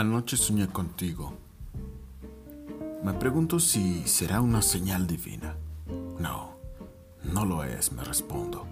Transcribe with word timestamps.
Anoche 0.00 0.38
soñé 0.38 0.66
contigo. 0.66 1.34
Me 3.04 3.12
pregunto 3.12 3.60
si 3.60 4.08
será 4.08 4.40
una 4.40 4.62
señal 4.62 5.06
divina. 5.06 5.56
No, 6.18 6.56
no 7.22 7.44
lo 7.44 7.64
es, 7.64 7.92
me 7.92 8.02
respondo. 8.02 8.66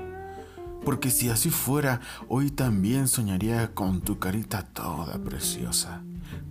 Porque 0.86 1.10
si 1.10 1.28
así 1.28 1.50
fuera, 1.50 2.00
hoy 2.28 2.50
también 2.50 3.08
soñaría 3.08 3.74
con 3.74 4.00
tu 4.00 4.18
carita 4.18 4.62
toda 4.62 5.18
preciosa, 5.18 6.02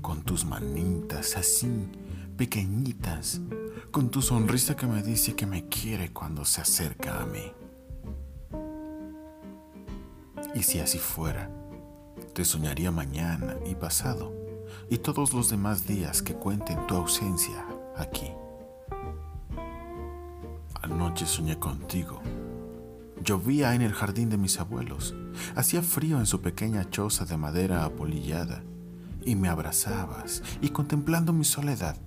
con 0.03 0.21
tus 0.21 0.45
manitas 0.45 1.37
así, 1.37 1.89
pequeñitas, 2.37 3.41
con 3.89 4.11
tu 4.11 4.21
sonrisa 4.21 4.75
que 4.75 4.85
me 4.85 5.01
dice 5.01 5.33
que 5.33 5.47
me 5.47 5.67
quiere 5.67 6.13
cuando 6.13 6.45
se 6.45 6.61
acerca 6.61 7.23
a 7.23 7.25
mí. 7.25 7.51
Y 10.53 10.61
si 10.61 10.77
así 10.77 10.99
fuera, 10.99 11.49
te 12.35 12.45
soñaría 12.45 12.91
mañana 12.91 13.55
y 13.65 13.73
pasado 13.73 14.45
y 14.89 14.99
todos 14.99 15.33
los 15.33 15.49
demás 15.49 15.87
días 15.87 16.21
que 16.21 16.33
cuenten 16.33 16.85
tu 16.87 16.95
ausencia 16.95 17.65
aquí. 17.95 18.31
Anoche 20.81 21.25
soñé 21.25 21.59
contigo. 21.59 22.21
Llovía 23.23 23.75
en 23.75 23.81
el 23.81 23.93
jardín 23.93 24.29
de 24.29 24.37
mis 24.37 24.59
abuelos. 24.59 25.15
Hacía 25.55 25.81
frío 25.81 26.19
en 26.19 26.25
su 26.25 26.41
pequeña 26.41 26.89
choza 26.89 27.25
de 27.25 27.35
madera 27.37 27.83
apolillada. 27.83 28.63
Y 29.25 29.35
me 29.35 29.49
abrazabas 29.49 30.41
y 30.61 30.69
contemplando 30.69 31.33
mi 31.33 31.43
soledad, 31.43 31.97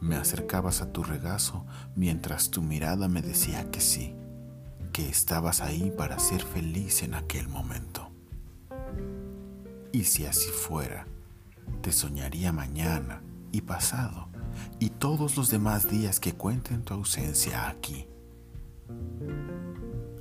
me 0.00 0.16
acercabas 0.16 0.80
a 0.80 0.90
tu 0.92 1.04
regazo 1.04 1.66
mientras 1.94 2.50
tu 2.50 2.62
mirada 2.62 3.08
me 3.08 3.22
decía 3.22 3.70
que 3.70 3.80
sí, 3.80 4.14
que 4.92 5.08
estabas 5.08 5.60
ahí 5.60 5.92
para 5.96 6.18
ser 6.18 6.42
feliz 6.42 7.02
en 7.02 7.14
aquel 7.14 7.48
momento. 7.48 8.10
Y 9.92 10.04
si 10.04 10.24
así 10.24 10.48
fuera, 10.48 11.06
te 11.82 11.92
soñaría 11.92 12.52
mañana 12.52 13.22
y 13.50 13.60
pasado 13.60 14.28
y 14.78 14.90
todos 14.90 15.36
los 15.36 15.50
demás 15.50 15.90
días 15.90 16.20
que 16.20 16.34
cuenten 16.34 16.82
tu 16.84 16.94
ausencia 16.94 17.68
aquí. 17.68 18.06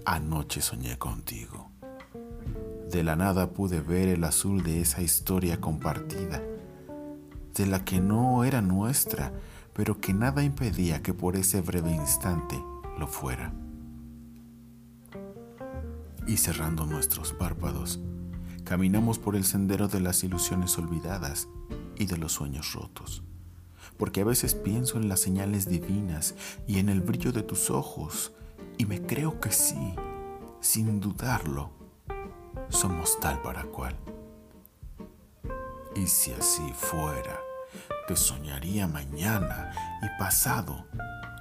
Anoche 0.05 0.61
soñé 0.61 0.97
contigo. 0.97 1.69
De 2.89 3.03
la 3.03 3.15
nada 3.15 3.51
pude 3.51 3.79
ver 3.79 4.09
el 4.09 4.23
azul 4.23 4.63
de 4.63 4.81
esa 4.81 5.01
historia 5.01 5.61
compartida, 5.61 6.41
de 7.55 7.65
la 7.67 7.85
que 7.85 8.01
no 8.01 8.43
era 8.43 8.61
nuestra, 8.61 9.31
pero 9.73 10.01
que 10.01 10.13
nada 10.13 10.43
impedía 10.43 11.01
que 11.01 11.13
por 11.13 11.35
ese 11.35 11.61
breve 11.61 11.91
instante 11.91 12.61
lo 12.97 13.07
fuera. 13.07 13.53
Y 16.27 16.37
cerrando 16.37 16.85
nuestros 16.85 17.33
párpados, 17.33 17.99
caminamos 18.71 19.19
por 19.19 19.35
el 19.35 19.43
sendero 19.43 19.89
de 19.89 19.99
las 19.99 20.23
ilusiones 20.23 20.77
olvidadas 20.77 21.49
y 21.97 22.05
de 22.05 22.15
los 22.15 22.31
sueños 22.31 22.71
rotos. 22.71 23.21
Porque 23.97 24.21
a 24.21 24.23
veces 24.23 24.55
pienso 24.55 24.95
en 24.97 25.09
las 25.09 25.19
señales 25.19 25.67
divinas 25.67 26.35
y 26.69 26.79
en 26.79 26.87
el 26.87 27.01
brillo 27.01 27.33
de 27.33 27.43
tus 27.43 27.69
ojos 27.69 28.31
y 28.77 28.85
me 28.85 29.01
creo 29.01 29.41
que 29.41 29.51
sí, 29.51 29.93
sin 30.61 31.01
dudarlo, 31.01 31.71
somos 32.69 33.19
tal 33.19 33.41
para 33.41 33.63
cual. 33.63 33.93
Y 35.93 36.07
si 36.07 36.31
así 36.31 36.71
fuera, 36.73 37.41
te 38.07 38.15
soñaría 38.15 38.87
mañana 38.87 39.73
y 40.01 40.17
pasado 40.17 40.85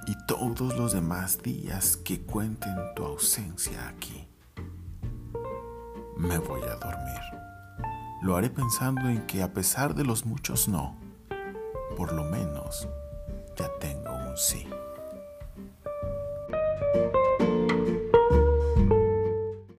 y 0.05 0.17
todos 0.27 0.77
los 0.77 0.91
demás 0.91 1.41
días 1.41 1.95
que 1.95 2.23
cuenten 2.23 2.75
tu 2.93 3.05
ausencia 3.05 3.87
aquí 3.87 4.27
me 6.21 6.37
voy 6.37 6.61
a 6.61 6.75
dormir. 6.75 7.19
Lo 8.21 8.35
haré 8.35 8.49
pensando 8.49 9.09
en 9.09 9.25
que 9.25 9.41
a 9.41 9.53
pesar 9.53 9.95
de 9.95 10.03
los 10.03 10.25
muchos 10.25 10.67
no, 10.67 10.99
por 11.97 12.13
lo 12.13 12.23
menos 12.23 12.87
ya 13.55 13.67
tengo 13.79 14.11
un 14.11 14.37
sí. 14.37 14.67